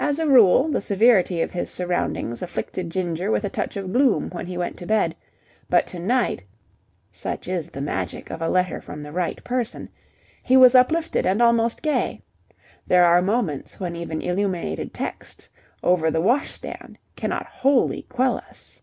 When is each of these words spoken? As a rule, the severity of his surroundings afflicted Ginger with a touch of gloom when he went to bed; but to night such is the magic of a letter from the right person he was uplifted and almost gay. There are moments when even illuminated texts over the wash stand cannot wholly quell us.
As 0.00 0.20
a 0.20 0.28
rule, 0.28 0.68
the 0.68 0.80
severity 0.80 1.42
of 1.42 1.50
his 1.50 1.68
surroundings 1.72 2.40
afflicted 2.40 2.88
Ginger 2.88 3.32
with 3.32 3.42
a 3.42 3.48
touch 3.48 3.76
of 3.76 3.92
gloom 3.92 4.30
when 4.30 4.46
he 4.46 4.56
went 4.56 4.78
to 4.78 4.86
bed; 4.86 5.16
but 5.68 5.88
to 5.88 5.98
night 5.98 6.44
such 7.10 7.48
is 7.48 7.68
the 7.70 7.80
magic 7.80 8.30
of 8.30 8.40
a 8.40 8.48
letter 8.48 8.80
from 8.80 9.02
the 9.02 9.10
right 9.10 9.42
person 9.42 9.88
he 10.40 10.56
was 10.56 10.76
uplifted 10.76 11.26
and 11.26 11.42
almost 11.42 11.82
gay. 11.82 12.22
There 12.86 13.04
are 13.06 13.20
moments 13.20 13.80
when 13.80 13.96
even 13.96 14.22
illuminated 14.22 14.94
texts 14.94 15.50
over 15.82 16.12
the 16.12 16.20
wash 16.20 16.52
stand 16.52 16.96
cannot 17.16 17.46
wholly 17.46 18.02
quell 18.02 18.36
us. 18.36 18.80